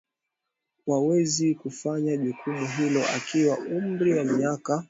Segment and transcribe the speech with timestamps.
[0.87, 4.79] wawezi kufanya jukumu hilo akiwa na umri ya miaka